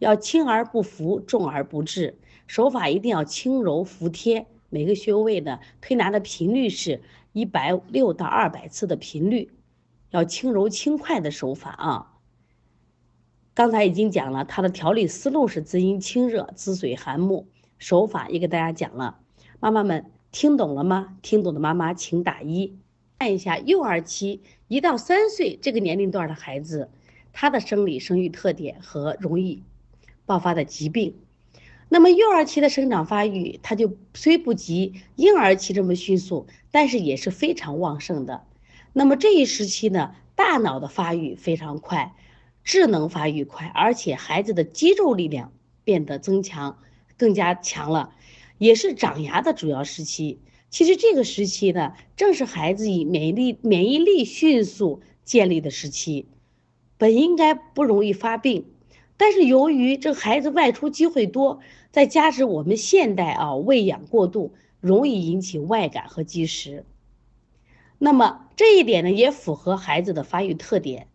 [0.00, 2.18] 要轻而不浮，重而不滞。
[2.48, 4.46] 手法一定要轻柔服帖。
[4.70, 7.00] 每个穴位呢，推拿的频率是
[7.32, 9.52] 一百六到二百次的频率，
[10.10, 12.16] 要轻柔轻快的手法啊。
[13.52, 17.46] 刚才已经讲了，它的调理思路是滋阴清热、滋水涵木，
[17.78, 19.18] 手法也给大家讲了。
[19.60, 21.18] 妈妈们听懂了吗？
[21.20, 22.78] 听懂的妈妈请打一。
[23.18, 26.88] 看一下幼儿期一到三岁这个年龄段的孩子，
[27.34, 29.62] 他的生理生育特点和容易
[30.30, 31.16] 爆发的疾病。
[31.88, 38.44] 那么幼儿期的生长发育，它就虽不及婴儿期这么迅速，但是也是非常旺盛的。
[38.92, 42.14] 那么这一时期呢，大脑的发育非常快，
[42.62, 45.50] 智能发育快，而且孩子的肌肉力量
[45.82, 46.78] 变得增强，
[47.16, 48.14] 更加强了，
[48.58, 50.38] 也是长牙的主要时期。
[50.68, 56.28] 其实这个时期呢，正是孩子以免疫力免疫力迅速建立的时期，
[56.98, 58.66] 本应该不容易发病，
[59.20, 66.86] 但是由于这孩子外出机会多，再加之我们现代啊喂养过度，容易引起外感和积食。
[67.98, 71.06] 那么这一点呢，也符合孩子的发育特点，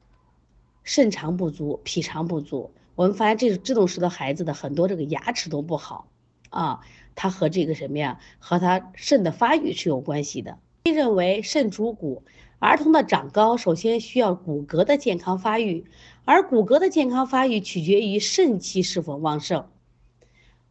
[0.83, 2.69] 肾肠不足、脾肠不足。
[2.93, 6.05] 我们发现这这种时的孩子的很多这个牙齿都不好
[6.51, 6.81] 啊。
[7.15, 8.19] 它和这个什么呀？
[8.37, 10.59] 和他肾的发育是有关系的。
[10.83, 12.21] 认为肾主骨，
[12.59, 15.85] 儿童的长高首先需要骨骼的健康发育，
[16.25, 19.67] 而骨骼的健康发育取决于肾气是否旺盛。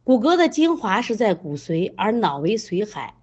[0.03, 3.15] 骨骼的精华是在骨髓，而脑为髓海。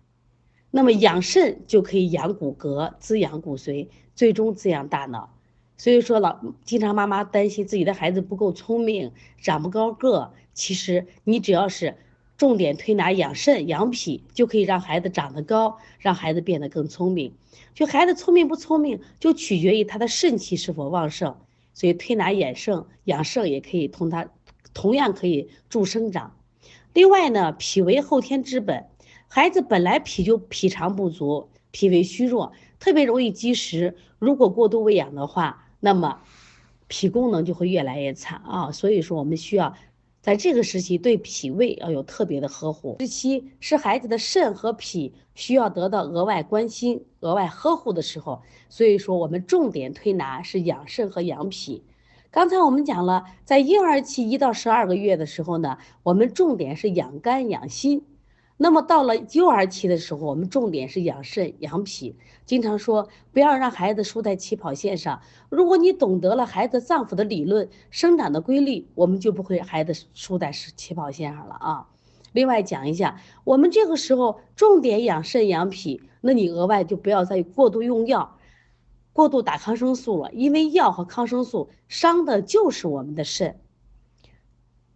[0.71, 5.37] 那么养肾就可以养骨骼，滋养骨髓，最终滋养大脑。
[5.77, 10.31] 所以说老经常妈妈担心自己的孩子不够聪明，长不高个。
[10.53, 11.97] 其实你只要是。
[12.37, 17.35] 重点推拿养肾养脾，就可以让孩子长得高，让孩子变得更聪明。
[17.75, 21.35] 就孩子聪明不聪明，就取决于他的肾气是否旺盛。
[21.73, 24.29] 所以推拿养肾，养肾也可以同它
[24.73, 26.35] 同样可以助生长。
[26.93, 28.85] 另外呢，脾为后天之本，
[29.27, 33.95] 孩子本来脾就脾肠不足，脾胃虚弱，特别容易积食。
[34.19, 36.21] 如果过度喂养的话，那么
[36.87, 38.71] 脾功能就会越来越差啊。
[38.71, 39.75] 所以说，我们需要。
[40.21, 42.97] 在这个时期，对脾胃要有特别的呵护。
[42.99, 51.83] 时期是孩子的肾和脾需要得到额外关心、额外呵护的时候，所以说我们重点推拿是养肾和养脾。
[52.29, 58.05] 刚才我们讲了，在婴儿期一到十二个月的时候呢，我们重点是养肝养心。
[58.63, 62.15] 那么到了幼儿期的时候，我们重点是养肾养脾。
[62.45, 65.19] 经常说不要让孩子输在起跑线上。
[65.49, 71.87] 如果你懂得了孩子脏腑的理论、生长的规律，我们就不会孩子输在起跑线上了啊。
[72.33, 78.37] 另外讲一下，我们这个时候重点养肾养脾，那你额外就不要再过度用药、
[79.11, 83.59] 过度打抗生素了，因为药和抗生素伤的就是我们的肾。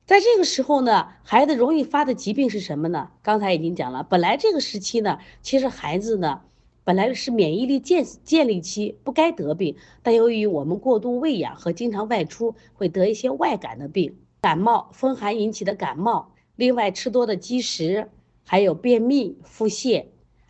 [0.05, 3.09] 在这个时候呢，孩子容易发的疾病是什么呢？
[3.23, 6.41] 刚才已经讲了，本来这个时期呢，其实孩子呢，
[6.83, 18.11] 本来是免疫力建建立期，不该得病，但由于我们过度喂养和经常外出，会得一些外感的病，感冒、风寒引起的感冒，另外吃多的积食，
[18.45, 20.05] 还有便秘、腹泻，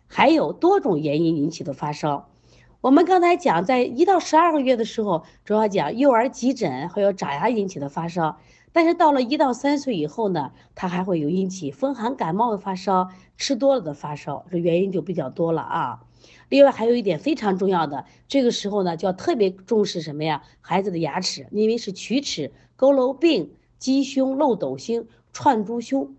[0.06, 2.28] 还有多种原因引起的发烧。
[2.82, 8.36] 我们刚才讲，在一到十二个月的时候，主要讲幼儿急诊，还有长牙引起的发烧。
[8.76, 13.08] 但是到了一到三岁以后呢，他还会有引起风寒感冒的发烧，
[13.38, 16.04] 吃多了的发烧，这原因就比较多了啊。
[16.50, 20.42] 另外还有一点非常重要的，这个时候呢就要特别重视什么呀？
[20.60, 26.14] 孩子的牙齿，因为是龋齿、佝偻病、鸡胸、漏斗星、串珠胸，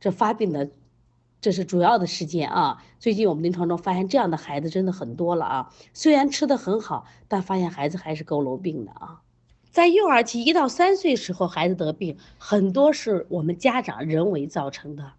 [0.00, 0.70] 这发病的，
[1.42, 2.82] 这是主要的事件啊。
[3.00, 5.70] 最近我们临床中发现这样的孩子真的很多了啊。
[5.92, 9.20] 虽然吃的很好，但发现孩子还是佝偻病的啊。
[9.72, 15.14] 在幼儿期一到三岁时候，孩子得病很多是我们家长人为造成的，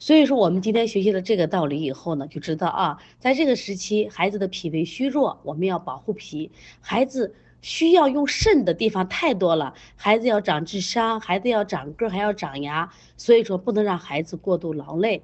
[0.00, 15.22] 所以说我们今天学习了这个道理以后呢，就知道啊，在这个时期孩子的脾胃虚弱，我们要保护脾，孩子需要用肾的地方太多了，孩子要长智商，孩子要长个，还要长牙，所以说不能让孩子过度劳累。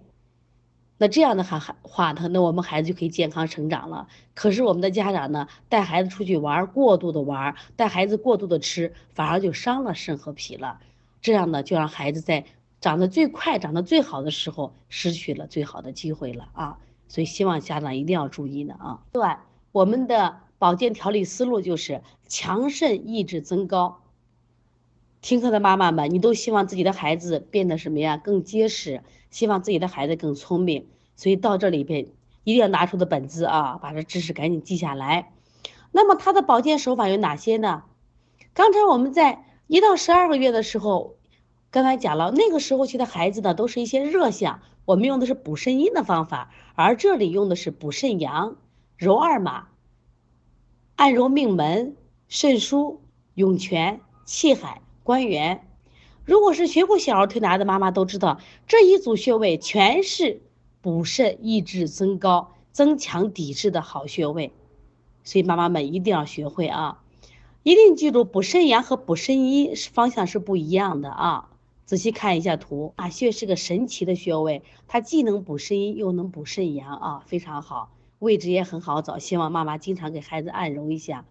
[1.02, 4.06] 那这样的话话呢，那我们孩子就可以健康成长了。
[4.34, 10.78] 可是我们的家长呢，带孩子出去玩，过度的玩，带孩子过度的吃，反而就伤了肾和脾了。
[11.20, 12.44] 这样呢，就让孩子在
[12.80, 16.78] 长得最快、长得最好的时候，失去了最好的机会了啊！
[17.08, 19.02] 所以希望家长一定要注意呢啊。
[19.10, 19.26] 对，
[19.72, 24.01] 我们的保健调理思路就是强肾益智增高。
[25.22, 28.16] 听课的妈妈们，你都希望自己的孩子变得什么呀？
[28.16, 30.88] 更结实，希望自己的孩子更聪明。
[31.14, 32.08] 所以到这里边
[32.42, 35.32] 一定要拿出的本子啊，把这知识赶紧记下来。
[35.92, 37.84] 那么它的保健手法有哪些呢？
[38.52, 41.14] 刚才我们在一到十二个月的时候，
[41.70, 48.56] 刚才讲了，那个时候期的孩子呢，都是一些热象，我们用的是补肾阴的方法，而这里用的是补肾阳、
[48.96, 49.68] 揉二马、
[50.96, 52.98] 按揉命门、肾腧、
[53.34, 54.82] 涌泉、气海。
[55.02, 55.66] 关元。
[56.24, 60.40] 如果是学过小儿推拿的妈妈都知道，这一组穴位全是
[60.80, 64.52] 补肾、益智、增高、增强抵制的好穴位，
[65.24, 67.02] 所以妈妈们一定要学会啊！
[67.64, 71.48] 一定记住，补肾阳和补肾阴方向是不一样的啊！
[71.84, 81.24] 仔细看一下图，啊穴是个神奇的穴位，它既能补肾阴，又能补肾阳啊，非常好，位置也很好找，希望妈妈经常给孩子按揉一下。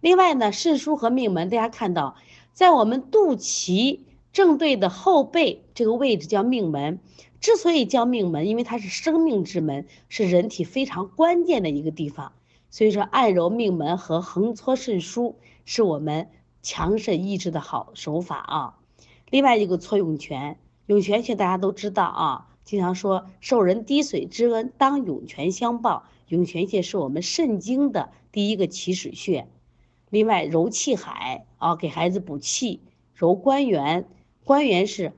[0.00, 2.16] 另外呢，肾腧和命门，大家看到，
[2.52, 4.00] 在我们肚脐。
[4.32, 7.00] 正对的后背这个位置叫命门，
[7.38, 12.32] 之所以叫命门，因为它是生命之门，是人体非常关键的一个地方。
[12.70, 15.34] 所以说，按揉命门和横搓肾腧
[15.66, 16.30] 是我们
[16.62, 18.78] 强肾益智的好手法啊。
[19.28, 26.04] 另外一个搓涌泉，涌泉穴大家都知道啊，经常说受人滴水之恩，当涌泉相报。
[26.28, 29.46] 涌泉穴是我们肾经的第一个起始穴。
[30.12, 32.82] 另外揉气海啊，给孩子补气，
[33.14, 34.06] 揉关元。
[34.44, 35.14] 关元是，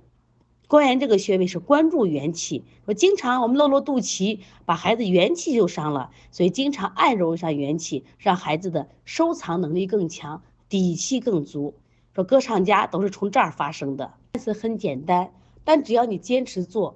[0.68, 2.62] 关元这个穴位是关注元气。
[2.84, 11.74] 说经常我们露露肚脐，把孩子元气就伤了，所以经常按揉一下元气，让孩子的收藏能力更强，底气更足。
[12.14, 14.14] 说歌唱家都是从这儿发生的。
[14.34, 15.32] 看似很简单，
[15.64, 16.94] 但只要你坚持做，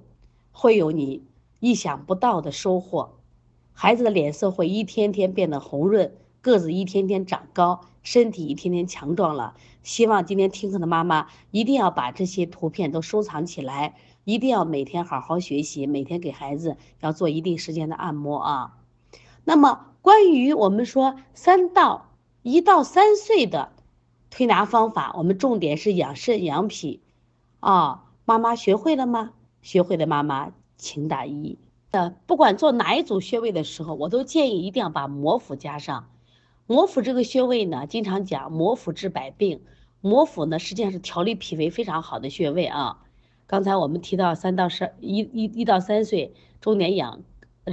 [0.53, 1.21] 会有你
[1.59, 3.17] 意想不到的收获。
[3.73, 7.81] 孩子的脸色会一天天变得红润，个子一天天长高。
[8.03, 18.77] 身体一天天强壮了，希望今天听课的妈妈一定要把这些图片都收藏起来，一定要每天好好学习，每天给孩子要做一定时间的按摩啊。
[19.43, 23.71] 那么关于我们说三到一到三岁的
[24.29, 27.01] 推拿方法，我们重点是养肾养脾
[27.59, 28.05] 啊。
[28.25, 29.31] 妈妈学会了吗？
[29.61, 31.57] 学会的妈妈请打一。
[31.91, 36.07] 呃，不管做哪一组穴位的时候，我都建议一定要把摩腹加上。
[36.69, 39.63] 摩腹这个穴位呢，经常讲摩腹治百病。
[40.01, 42.99] 摩腹呢，实际上是调理脾胃非常好的穴位啊。
[43.47, 47.23] 刚才我们提到三到十一一一到三岁，重点养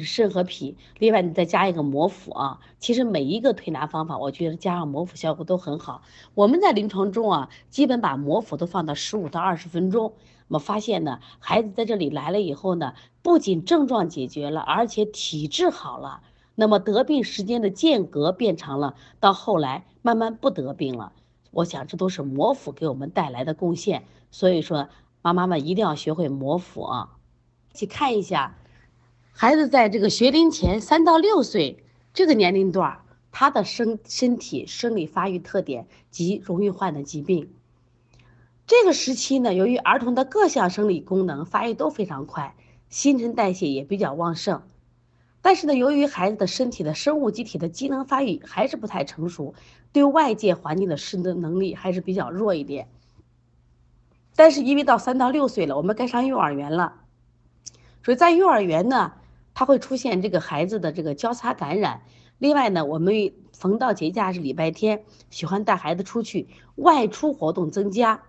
[0.03, 0.79] 肾和脾。
[0.99, 2.61] 另外，你再加一个摩腹啊。
[2.79, 6.01] 其实每一个推拿方法，我觉得加上摩腹效果都很好。
[6.33, 10.15] 我们在临床中啊，基本把摩腹都放到十五到二十分钟。
[10.49, 16.23] 我们发现呢，孩子在这里来了以后呢，不仅症状解决了，而且体质好了。
[16.57, 21.13] 那么得病时间的间隔变长了，到后来慢慢不得病了。
[21.53, 24.05] 我想这都是摩腹给我们带来的贡献。
[24.31, 24.89] 所以说，
[25.23, 27.17] 妈妈们一定要学会摩腹啊！
[27.73, 28.59] 去看一下，
[29.33, 37.53] 孩子在这个学龄前三到六岁这个年龄段，他的身身体生理发育特点及容易患的疾病。
[38.67, 42.57] 这个时期呢，由于儿童的各项生理功能发育都非常快，
[42.89, 44.63] 新陈代谢也比较旺盛。
[45.47, 49.55] 但是呢，由于孩子的身体的生物机体的机能发育还是不太成熟，
[49.93, 52.89] 对外界环境的适应能力还是比较弱一点。
[54.35, 56.95] 但是因为到三到六岁了，我们该上幼儿园了，
[58.03, 59.13] 所以在幼儿园呢，
[59.55, 62.03] 他会出现这个孩子的这个交叉感染。
[62.39, 68.25] 另外呢，我们逢到节假日、礼拜天，喜欢带孩子出去外出活动增加，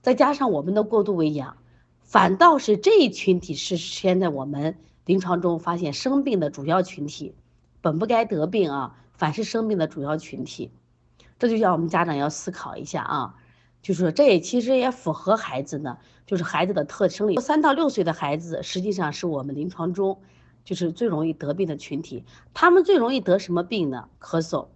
[0.00, 1.56] 再加上我们的过度喂养，
[2.04, 4.76] 反倒是这一群体是现在我们。
[5.10, 7.34] 临床中发现生病的主要群体，
[7.80, 10.70] 本不该得病啊，反是生病的主要群体，
[11.36, 13.34] 这就叫我们家长要思考一下啊，
[13.82, 17.40] 就是说这也其实也符合孩子呢，就是孩子的特生理。
[17.40, 20.20] 三到六岁的孩子实际上是我们临床中
[20.64, 24.08] 就是最容易得病的群体，他们最容易得什么病呢？
[24.20, 24.68] 咳嗽，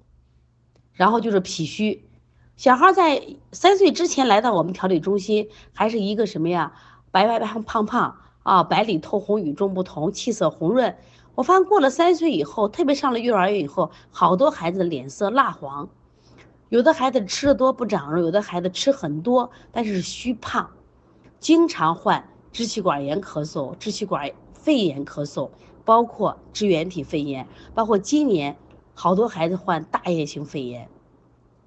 [0.94, 2.08] 然后就是脾虚。
[2.56, 6.72] 小孩在三岁之前来到我们调理中心，还是一个什么呀？
[7.12, 8.18] 白白胖胖胖。
[8.44, 10.96] 啊，白里透红，与众不同，气色红润。
[11.34, 15.88] 我发现过了三岁以后，特别上了幼儿园以后，好多孩子的脸色蜡黄，
[16.68, 20.70] 有的孩子吃的多不长肉，有的孩子吃很多，但是虚胖，
[21.40, 25.50] 经常患支气管炎咳嗽、支气管肺炎咳嗽，
[25.84, 28.56] 包括支原体肺炎，包括今年
[28.94, 30.88] 好多孩子患大叶性肺炎，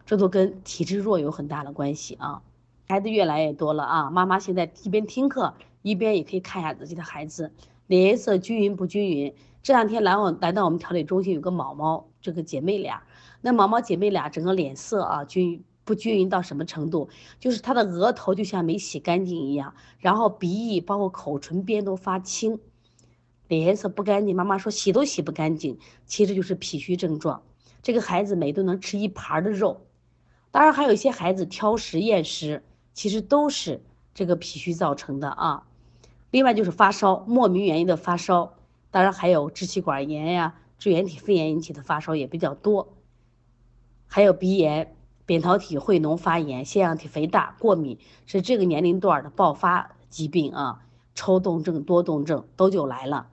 [0.06, 2.41] 这都跟体质弱有很大的关系啊。
[2.88, 5.56] 孩子越来越多了啊，妈妈现在一边听课。
[5.82, 7.51] 一边也可以看一下自己的孩子
[7.88, 9.34] 脸色均匀不均匀。
[9.63, 13.03] 这两天来我来到我们调理中心，有个毛毛这个姐妹俩，
[13.41, 17.09] 那毛毛姐妹俩整个脸色啊均不均匀到什么程度？
[17.39, 22.59] 就是她的额头就像没洗干净一样，然后鼻翼包括口唇边都发青，
[23.47, 24.36] 脸颜色不干净。
[24.36, 27.43] 妈妈说洗都洗不干净，其实就是脾虚症状。
[27.82, 29.82] 这个孩子每顿能吃一盘的肉，
[30.51, 32.63] 当然还有一些孩子挑食厌食，
[32.93, 35.66] 其实都是这个脾虚造成的啊。
[36.30, 38.53] 另外就是发烧，莫名原因的发烧，
[38.91, 42.93] 当然还有支气管炎呀、支原体肺炎引起的发烧也比较多，
[44.07, 50.84] 还有鼻炎，扁桃体会脓发炎、腺样体肥大、过敏，是这个年龄段的爆发疾病啊，
[51.15, 53.28] 抽动症、多动症都就来了。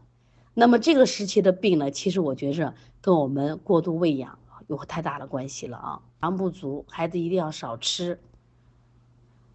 [0.54, 4.38] 那么这个时期的病呢，其实我觉着跟我们过度喂养
[4.68, 6.02] 有太大的关系了啊。
[6.20, 8.20] 肠不足，孩子一定要少吃。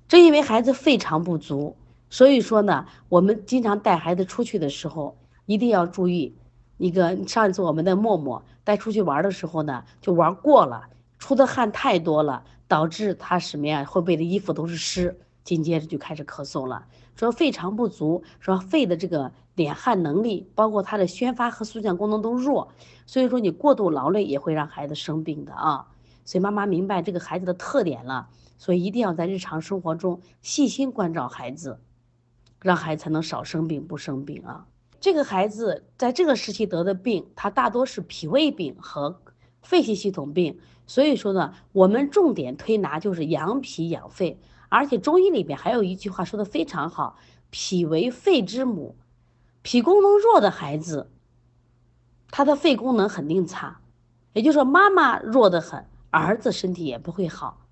[0.08, 1.78] 正因为孩子肺肠不足，
[2.10, 6.36] 所以说呢，我们经常带孩子出去的时候，一定要注意。
[6.78, 10.84] 一个上一次我们的默默带出去玩的时候呢，就玩过了，
[11.18, 13.84] 出的汗太多了，导致他什么呀？
[13.84, 16.86] 后背的衣服都是湿，紧接着就开始咳嗽了。
[17.16, 22.70] 说肺肠不足，说肺的这个敛汗能力，包括它的宣发和速降功能都弱，
[23.06, 25.86] 所以说你过度劳累也会让孩子生病的啊。
[26.24, 31.82] 所以妈妈明白这个孩子的特点了，所以一定要在日常生活中细心关照孩子，
[32.62, 34.68] 让孩子才能少生病不生病啊。
[35.00, 39.22] 这个孩子在这个时期得的病，他大多是脾胃病和
[39.62, 47.18] 肺系系统病，所以说呢，我们重点推拿就是养脾养肺，而且中医里边还有一句话说的非常好：
[47.50, 48.98] 脾为肺之母，
[49.62, 51.10] 脾功能弱的孩子，
[52.30, 53.80] 他的肺功能肯定差，
[54.34, 57.66] 也就是说妈妈弱得很，儿子身体也不会好，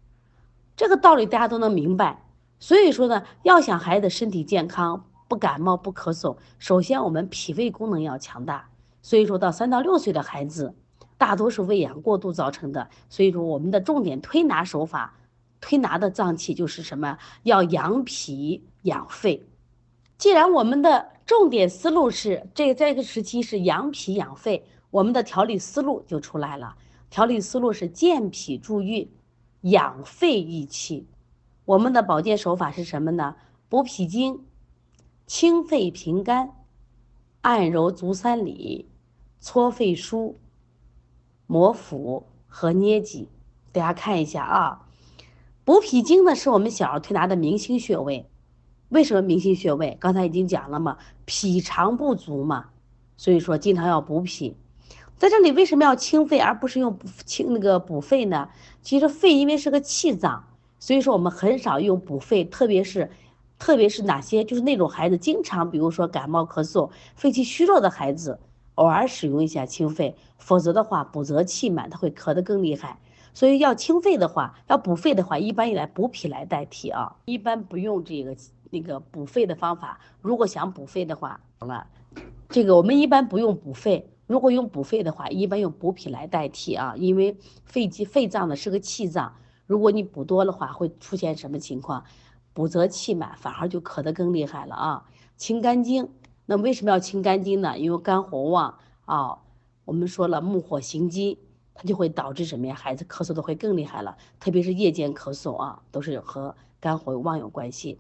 [0.78, 2.27] 这个道理大家都能明白。
[2.60, 5.03] 所以说呢，要想孩子身体健康。
[5.30, 8.70] 不感冒不咳嗽，首先我们脾胃功能要强大。
[9.01, 10.74] 所以说到三到六岁的孩子，
[11.18, 12.89] 大多是喂养过度造成的。
[13.10, 15.18] 所以说我们的重点推拿手法，
[15.60, 17.18] 推拿的脏器就是什么？
[17.43, 19.45] 要养脾养肺。
[20.18, 26.74] 既然我们的重点思路是这在这个时期是养脾养肺，我们的调理思路就出来了。
[27.10, 29.12] 调理思路是健脾助运，
[29.64, 31.05] 养肺益气。
[31.68, 33.36] 我们的保健手法是什么呢？
[33.68, 34.45] 补脾经。
[35.26, 36.51] 清肺平肝，
[37.41, 38.88] 按揉足三里，
[39.41, 40.36] 搓肺腧，
[41.45, 43.28] 摩腹和捏脊。
[43.74, 44.88] 大家看一下啊，
[45.65, 48.30] 补脾经呢是我们小儿推拿的明星穴位。
[48.88, 49.97] 为什么明星穴位？
[49.99, 52.70] 刚才已经讲了嘛，脾肠不足嘛，
[53.18, 54.55] 所以说经常要补脾。
[55.18, 58.47] 在这里为什么要清肺而不是用清那个补肺呢？
[58.82, 60.45] 其实肺因为是个气脏，
[60.80, 63.10] 所以说我们很少用补肺，特别是。
[63.60, 68.40] 特别是哪些就是那种孩子经常，比如说感冒咳嗽、肺气虚弱的孩子，
[68.76, 73.00] 偶尔使用一下清肺，否则的话补则气满，他会咳得更厉害。
[73.34, 78.38] 所以要清肺的话，要补肺的话，一般以来补脾来代替啊，一般不用这个
[78.70, 80.00] 那个补肺的方法。
[80.22, 81.88] 如果想补肺的话，好了，
[82.50, 89.34] 这个我们一般不用补肺，如果用补肺的话，一般用补脾来代替啊，因为肺气肺脏呢是个气脏，
[89.68, 92.05] 如果你补多的话，会出现什么情况？
[92.53, 95.05] 补则气满，反而就咳得更厉害了啊！
[95.36, 96.09] 清肝经，
[96.47, 97.78] 那为什么要清肝经呢？
[97.78, 99.39] 因为肝火旺啊。
[99.86, 101.38] 我们说了，木火行金，
[101.74, 102.74] 它就会导致什么呀？
[102.74, 107.99] 孩子咳嗽的会更厉害了，特别是夜间咳嗽啊，都是和肝火旺有关系。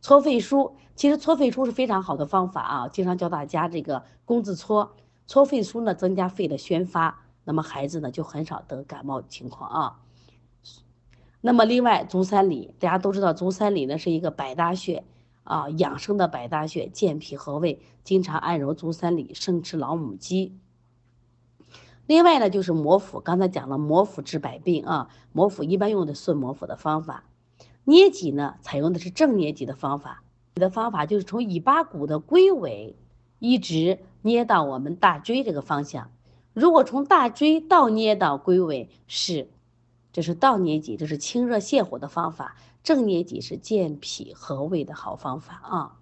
[0.00, 4.92] 搓肺腧，其实搓肺腧是非常好的方法啊，经常教大家这个工字搓。
[5.26, 10.00] 搓肺腧呢，增加肺的宣发，那么孩子呢就很少得感冒情况啊。
[11.46, 15.04] 那么另外，足三里，大家都知道，足三里呢是一个百搭穴
[15.42, 20.56] 啊，养生的百搭穴，健脾和胃，经常按揉足三里，生吃老母鸡。
[22.06, 27.24] 另外呢，就是摩腹，刚才讲了，摩腹治百病啊，摩腹一般用的顺摩腹的方法。
[27.84, 30.22] 捏脊呢，采用的是正捏脊的方法，
[30.54, 32.96] 你的方法就是从尾巴骨的龟尾
[33.38, 36.10] 一直捏到我们大椎这个方向。
[36.54, 39.50] 如果从大椎到捏到龟尾是。
[40.14, 42.54] 这是倒捏脊，这是清热泻火的方法；
[42.84, 45.96] 正捏脊是健脾和胃的好方法啊。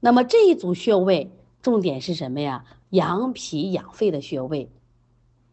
[0.00, 2.66] 那么这一组穴位重点是什么呀？
[2.90, 4.70] 养脾养肺的穴位，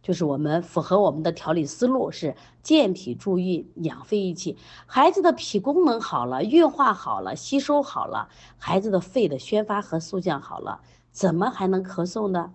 [0.03, 4.57] 就是我们符合我们的调理思路，是健脾助运、养肺益气。
[4.85, 10.81] 孩子的脾功能好了，运化好了，吸收好了，孩子的肺的宣发和速降好了，
[11.13, 12.53] 怎么还能咳嗽呢？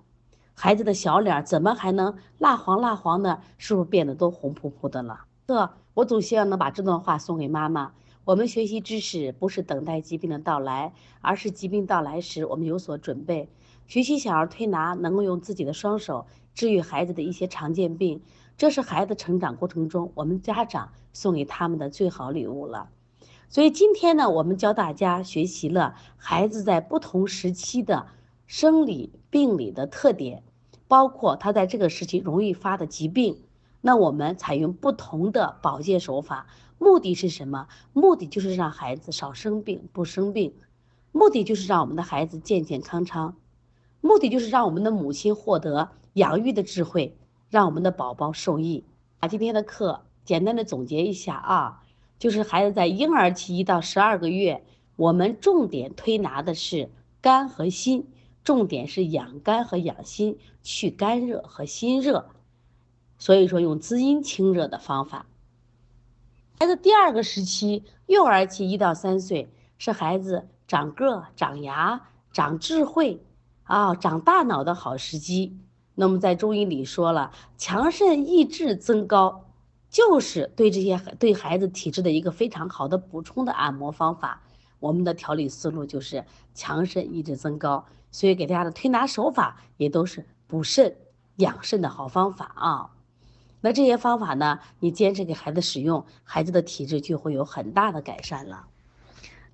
[0.59, 3.43] 孩子的小脸怎么还能蜡黄蜡黄的？
[3.59, 5.21] 是不是变得都红扑扑的了？
[5.47, 7.93] 这我总希望能把这段话送给妈妈。
[8.25, 13.51] 我们学习知识不是等待疾病的到来，而是疾病到来时我们有所准备。
[13.87, 18.23] 学习小儿推拿，能够用自己的双手治愈孩子的一些常见病，
[18.57, 22.89] 这是孩子成长过程中我们家长送给他们的最好礼物了。
[23.51, 28.07] 所以今天呢，我们教大家学习了孩子在不同时期的
[28.47, 30.43] 生理病理的特点。
[30.89, 33.43] 包括他在这个时期容易发的疾病，
[33.81, 36.47] 那我们采用不同的保健手法，
[36.79, 37.67] 目的是什么？
[37.93, 40.55] 目的就是让孩子少生病、不生病，
[41.11, 43.35] 目的就是让我们的孩子健健康康，
[44.01, 47.17] 目的就是让我们的母亲获得养育的智慧，
[47.51, 48.85] 让我们的宝宝受益。
[49.19, 51.83] 把今天的课简单的总结一下啊，
[52.21, 54.63] 就是孩子在婴儿期一到十二个月，
[54.95, 56.91] 我们重点推拿的是
[57.21, 58.07] 肝和心，
[58.47, 62.31] 重点是养肝和养心，去肝热和心热。
[63.19, 65.27] 所以说用滋阴清热的方法。
[66.61, 73.21] 孩子第二个时期，幼儿期一到三岁，是孩子长个、长牙、长智慧
[73.65, 75.59] 啊、长大脑的好时机。
[75.97, 79.47] 那么在中医里说了，强肾益智增高，
[79.91, 84.45] 就是对这些对孩子体质的一个非常好的补充的按摩方法。
[84.79, 86.25] 我们的调理思路就是
[86.55, 87.87] 强肾益智增高，
[88.17, 90.97] 所以给大家的推拿手法也都是补肾
[91.37, 92.91] 养肾的好方法啊。
[93.61, 98.69] 那这些方法呢，你坚持给孩子使用，孩子的体质就会有很大的改善了。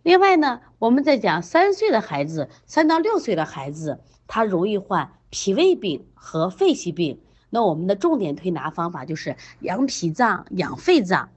[0.04, 3.98] 另外呢，我们在讲三岁的孩子，三到六岁的孩子，
[4.28, 7.20] 他容易患脾胃病和肺气病。
[7.50, 11.30] 那我们的重点推拿方法就是养脾脏、养肺脏，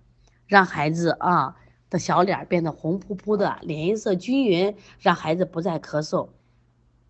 [0.46, 1.56] 让孩子啊
[1.90, 6.30] 的小脸变得红扑扑的，脸色均匀，让孩子不再咳嗽。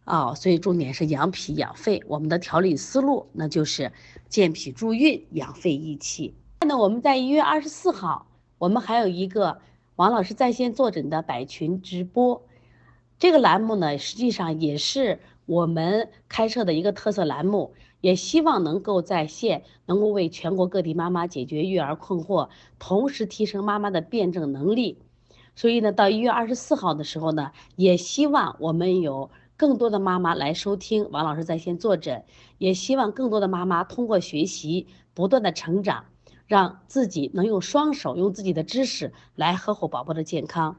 [0.06, 2.04] 啊，所以重点是养脾养肺。
[2.08, 3.92] 我们的调理思路那就是
[4.30, 6.36] 健脾助运、养肺益气。
[6.62, 8.28] 那我们在一月二十四号，
[8.60, 9.60] 我们还有一个
[9.96, 12.46] 王老师在线坐诊的百群直播，
[13.18, 25.00] 这个栏目呢，实际上也是我们开设的一个特色栏目，也希望能够在线能够为全国各地妈妈解决育儿困惑，同时提升妈妈的辩证能力。
[25.56, 29.32] 所以呢，到一月二十四号的时候呢，也希望我们有。
[29.58, 32.26] 更多的妈妈来收听王老师在线坐诊，
[32.58, 36.06] 也希望更多的妈妈通过学习不断的成长，
[36.46, 40.78] 让自己能用双手用自己的知识来呵护宝宝的健康。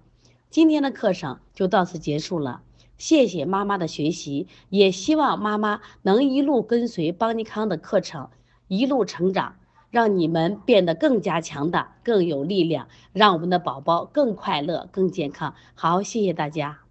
[0.50, 2.62] 今天的课程就到此结束了，
[2.98, 8.28] 谢谢妈妈的学习，也希望妈妈能一路跟随邦尼康的课程，
[8.68, 9.56] 一路成长，
[9.90, 15.54] 让你们变得更加强大、更有力量，让我们的宝宝更快乐、更健康。
[15.74, 16.85] 好，谢谢大家。